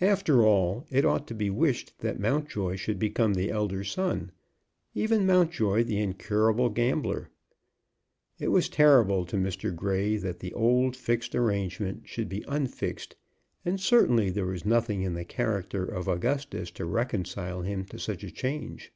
[0.00, 4.32] After all, it ought to be wished that Mountjoy should become the elder son,
[4.94, 7.28] even Mountjoy, the incurable gambler.
[8.38, 9.76] It was terrible to Mr.
[9.76, 13.14] Grey that the old, fixed arrangement should be unfixed,
[13.62, 18.24] and certainly there was nothing in the character of Augustus to reconcile him to such
[18.24, 18.90] a change.